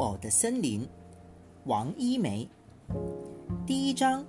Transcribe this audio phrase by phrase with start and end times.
[0.00, 0.86] 偶的森林，
[1.64, 2.48] 王一梅。
[3.66, 4.24] 第一章：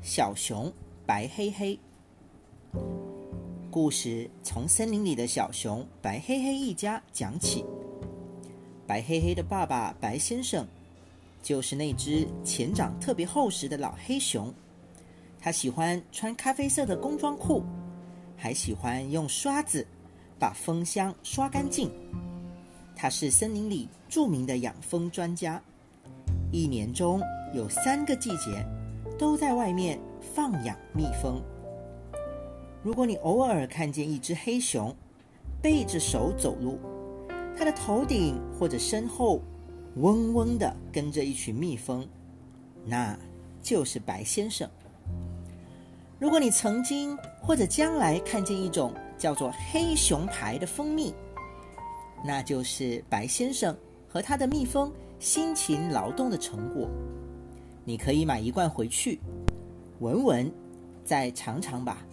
[0.00, 0.72] 小熊
[1.06, 1.78] 白黑黑。
[3.70, 7.64] 故事从森林里的小熊白黑黑一家讲起。
[8.86, 10.66] 白黑黑的爸爸白先生，
[11.42, 14.52] 就是那只前掌特别厚实的老黑熊。
[15.40, 17.62] 他喜欢穿咖啡色的工装裤，
[18.36, 19.86] 还喜欢用刷子
[20.38, 21.90] 把蜂箱刷干净。
[22.94, 25.58] 他是森林里著名的养蜂专家，
[26.50, 27.18] 一年中
[27.54, 28.62] 有三个季节
[29.18, 31.42] 都在外面放养蜜蜂。
[32.82, 34.94] 如果你偶尔看见一只黑熊
[35.62, 36.78] 背着手走路，
[37.56, 39.40] 它的头顶或者身后
[39.96, 42.06] 嗡嗡的跟着一群蜜蜂，
[42.84, 43.18] 那
[43.62, 44.68] 就是白先生。
[46.18, 51.14] 如果你曾经或者将来看见一种叫做黑熊牌的蜂蜜，
[52.22, 53.74] 那就是白先生
[54.12, 56.86] 和他的蜜蜂辛勤劳动的成果。
[57.82, 59.18] 你可以买一罐回去，
[60.00, 60.52] 闻闻，
[61.02, 62.04] 再尝尝吧。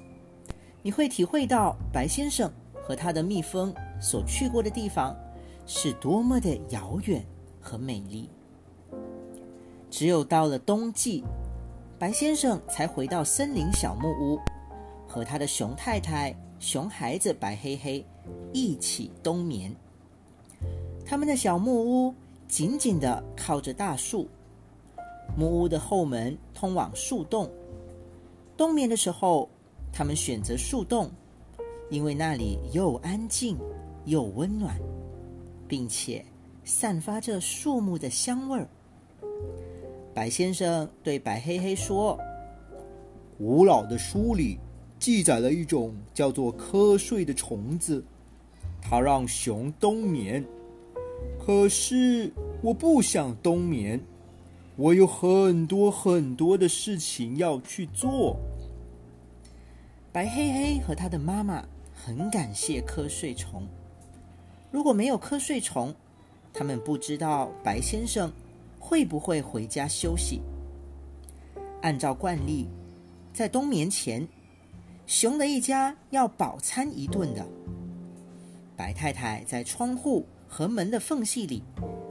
[0.81, 2.49] 你会体会到白先生
[2.81, 5.13] 和他的蜜蜂所去过的地方
[5.65, 7.21] 是多么的遥远
[7.59, 8.29] 和美丽。
[9.91, 11.21] 只有到了冬季，
[11.99, 14.39] 白先生才回到森林小木屋，
[15.05, 18.05] 和他的熊太太、熊孩子白黑黑
[18.53, 19.75] 一起冬眠。
[21.09, 22.13] 他们的小木屋
[22.47, 24.27] 紧紧地靠着大树，
[25.35, 27.49] 木屋的后门通往树洞。
[28.55, 29.49] 冬眠的时候，
[29.91, 31.09] 他们选择树洞，
[31.89, 33.57] 因为那里又安静
[34.05, 34.79] 又温暖，
[35.67, 36.23] 并且
[36.63, 38.67] 散发着树木的香味儿。
[40.13, 42.19] 白先生对白黑黑说
[43.35, 44.59] ：“古老的书里
[44.99, 48.05] 记载了一种叫做瞌睡的虫子，
[48.79, 50.45] 它让熊冬眠。”
[51.49, 53.99] 可是我不想冬眠，
[54.75, 58.39] 我有很多很多的事情要去做。
[60.11, 63.67] 白黑黑和他的妈妈很感谢瞌睡虫。
[64.69, 65.91] 如果没有瞌睡虫，
[66.53, 68.31] 他们不知道白先生
[68.79, 70.41] 会不会回家休息。
[71.81, 72.67] 按照惯例，
[73.33, 74.27] 在冬眠前，
[75.07, 77.43] 熊的一家要饱餐一顿的。
[78.77, 80.23] 白太太在窗户。
[80.49, 81.63] 和门的缝隙里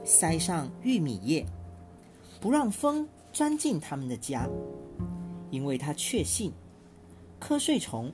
[0.05, 1.45] 塞上玉米叶，
[2.39, 4.47] 不让风钻进他们的家，
[5.51, 6.51] 因为他确信
[7.39, 8.11] 瞌睡虫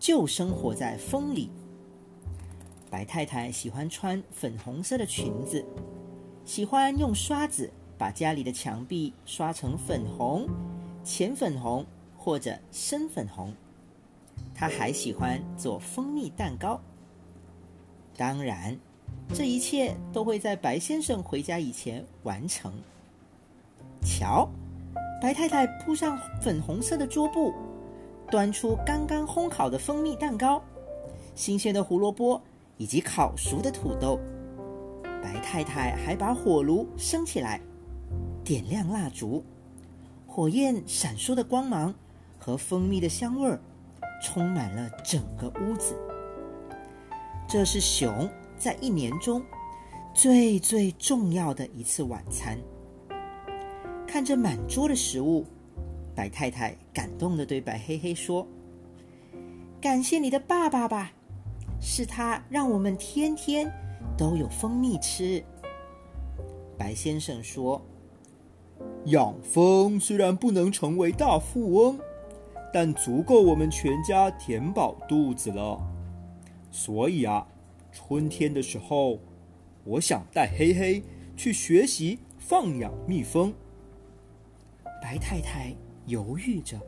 [0.00, 1.48] 就生活在风里。
[2.90, 5.64] 白太太喜欢穿粉红色的裙子，
[6.44, 10.46] 喜欢用刷子把家里的墙壁刷成粉红、
[11.04, 13.54] 浅粉红或者深粉红。
[14.54, 16.80] 她还喜欢做蜂蜜蛋糕，
[18.16, 18.76] 当然。
[19.34, 22.72] 这一切都会在白先生回家以前完成。
[24.02, 24.48] 瞧，
[25.20, 27.52] 白太太铺上粉红色的桌布，
[28.30, 30.62] 端出刚刚烘烤的蜂蜜蛋糕、
[31.34, 32.40] 新鲜的胡萝卜
[32.78, 34.18] 以及烤熟的土豆。
[35.22, 37.60] 白太太还把火炉升起来，
[38.42, 39.44] 点亮蜡烛，
[40.26, 41.94] 火焰闪烁的光芒
[42.38, 43.60] 和蜂蜜的香味儿
[44.22, 45.94] 充满了整个屋子。
[47.46, 48.28] 这是熊。
[48.58, 49.40] 在一年中
[50.12, 52.58] 最最重要的一次晚餐，
[54.04, 55.44] 看着满桌的食物，
[56.12, 58.44] 白太太感动的对白黑黑说
[59.80, 61.12] ：“感谢你的爸爸吧，
[61.80, 63.70] 是他让我们天天
[64.16, 65.40] 都有蜂蜜吃。”
[66.76, 67.80] 白先生说
[69.06, 71.98] ：“养蜂虽然不能成为大富翁，
[72.72, 75.80] 但足够我们全家填饱肚子了。
[76.72, 77.46] 所以啊。”
[77.92, 79.18] 春天的时候，
[79.84, 81.02] 我想带黑黑
[81.36, 83.52] 去学习放养蜜蜂。
[85.02, 85.74] 白太太
[86.06, 86.78] 犹豫着，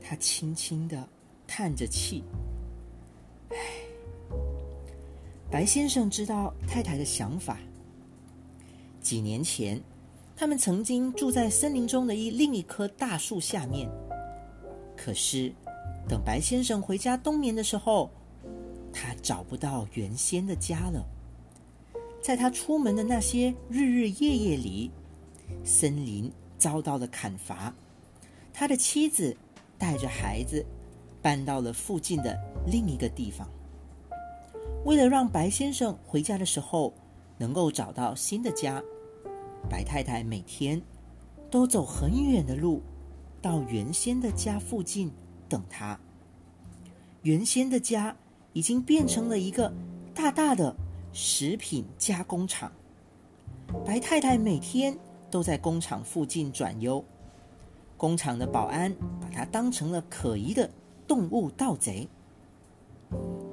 [0.00, 1.08] 她轻轻的
[1.46, 2.22] 叹着气。
[3.50, 3.56] 唉，
[5.50, 7.58] 白先生知道太太的想法。
[9.00, 9.80] 几年前，
[10.36, 13.90] 他们曾经住在森林中的一另一棵大树下面。
[14.96, 15.52] 可是，
[16.08, 18.10] 等白先生回家冬眠的时候，
[18.92, 21.04] 他找不到原先的家了。
[22.20, 24.90] 在他出门的那些日日夜夜里，
[25.64, 27.74] 森林遭到了砍伐，
[28.52, 29.36] 他的妻子
[29.76, 30.64] 带着孩子
[31.20, 33.48] 搬到了附近的另一个地方。
[34.84, 36.94] 为了让白先生回家的时候
[37.38, 38.80] 能够找到新的家，
[39.68, 40.80] 白太太每天
[41.50, 42.80] 都走很远的路
[43.40, 45.10] 到原先的家附近
[45.48, 45.98] 等他。
[47.22, 48.16] 原先的家。
[48.52, 49.72] 已经变成了一个
[50.14, 50.74] 大大的
[51.12, 52.70] 食品加工厂。
[53.84, 54.96] 白太太每天
[55.30, 57.02] 都在工厂附近转悠，
[57.96, 60.68] 工厂的保安把她当成了可疑的
[61.06, 62.06] 动物盗贼。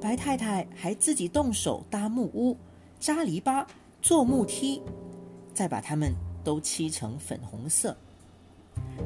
[0.02, 2.58] 白太太还自己动手搭木屋、
[3.00, 3.66] 扎篱笆、
[4.02, 4.82] 做木梯，
[5.54, 6.14] 再把它们
[6.44, 7.96] 都漆成粉红色。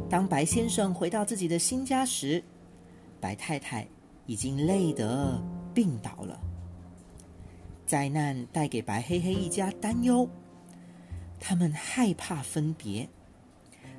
[0.09, 2.43] 当白先生回到自己的新家时，
[3.19, 3.87] 白太太
[4.25, 5.41] 已经累得
[5.73, 6.39] 病倒了。
[7.85, 10.27] 灾难带给白黑黑一家担忧，
[11.39, 13.07] 他们害怕分别，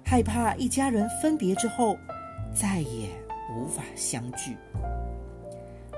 [0.05, 1.97] 害怕一家人分别之后
[2.55, 3.09] 再也
[3.55, 4.57] 无法相聚。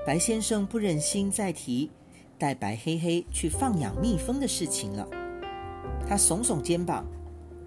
[0.05, 1.89] 白先生不忍心再提
[2.37, 5.07] 带白黑黑去放养蜜蜂的事情了，
[6.07, 7.05] 他耸耸肩膀，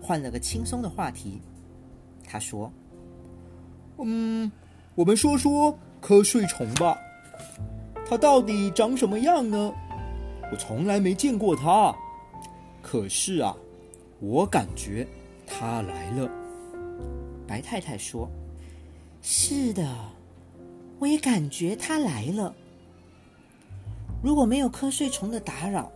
[0.01, 1.41] 换了个轻松的话题。
[2.25, 2.71] 他说
[3.99, 4.51] ：“嗯，
[4.95, 6.97] 我们说说瞌睡虫吧，
[8.11, 9.73] 它到底长什么样呢？
[10.51, 11.95] 我从来没见过它，
[12.83, 13.57] 可是啊，
[14.19, 15.07] 我感觉
[15.47, 16.29] 它来了。”
[17.47, 18.29] 白太太说
[19.23, 19.97] ：“是的，
[20.99, 22.53] 我也感觉它来了。
[24.21, 25.89] 如果没有瞌睡虫的打扰，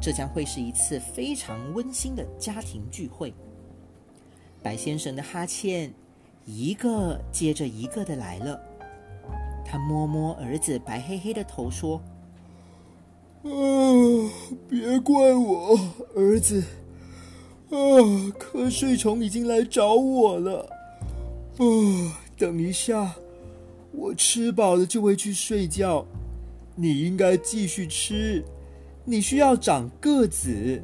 [0.00, 3.32] 这将会是一次非常温馨的家庭聚会。”
[4.60, 5.94] 白先生的哈欠
[6.46, 8.60] 一个接着一个的来了，
[9.64, 12.00] 他摸摸儿子白黑黑的头，说
[13.42, 13.50] ：“啊，
[14.68, 15.78] 别怪我，
[16.14, 16.62] 儿子。
[17.70, 17.76] 啊，
[18.38, 20.68] 瞌睡虫已经来找我了。
[21.58, 21.64] 啊，
[22.36, 23.14] 等一下，
[23.92, 26.06] 我吃饱了就会去睡觉。
[26.76, 28.44] 你应该继续吃，
[29.04, 30.82] 你需要长个子。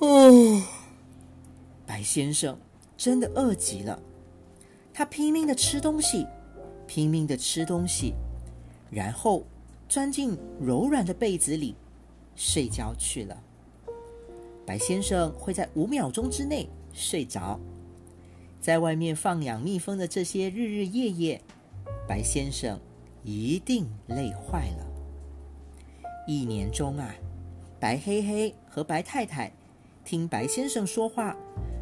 [0.00, 0.06] 啊，
[1.86, 2.58] 白先生。”
[2.98, 4.00] 真的饿极了，
[4.94, 6.26] 他拼命的吃东西，
[6.86, 8.14] 拼命的吃东西，
[8.90, 9.44] 然后
[9.88, 11.74] 钻进柔软的被子里
[12.34, 13.42] 睡觉去了。
[14.64, 17.58] 白先生会在五秒钟之内睡着。
[18.60, 21.40] 在外面放养蜜蜂的这些日日夜夜，
[22.08, 22.78] 白先生
[23.22, 24.86] 一定累坏了。
[26.26, 27.14] 一年中啊，
[27.78, 29.52] 白黑黑和白太太
[30.04, 31.36] 听白先生说话。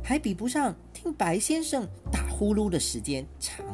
[0.07, 3.65] 还比不上听白先生打呼噜的时间长。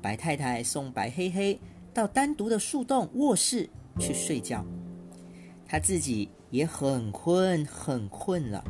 [0.00, 1.58] 白太太送白黑黑
[1.92, 3.68] 到单独的树洞卧室
[3.98, 4.64] 去睡觉，
[5.66, 8.64] 她自己也很困很困了。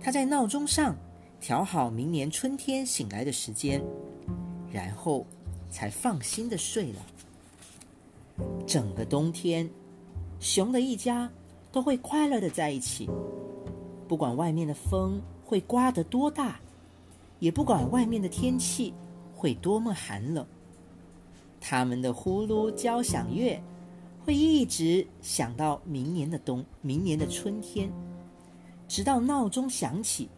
[0.00, 0.96] 她在闹钟上
[1.40, 3.82] 调好明年春天醒来的时间，
[4.70, 5.26] 然后
[5.68, 7.00] 才放心的睡了。
[8.66, 9.68] 整个冬天，
[10.38, 11.30] 熊的一家
[11.72, 13.08] 都会快乐的在一起。
[14.08, 16.60] 不管外面的风会刮得多大，
[17.38, 18.94] 也不管外面的天气
[19.40, 20.46] 会多么寒冷，
[21.58, 23.58] 他们的呼噜交响乐
[24.22, 27.90] 会一直响到明年的冬，明年的春天，
[28.86, 30.28] 直到闹钟响起，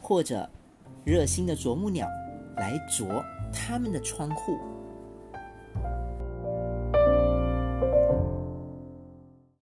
[0.00, 0.48] 或者
[1.04, 2.08] 热心的啄木鸟
[2.56, 3.22] 来啄
[3.52, 4.58] 他们的窗户。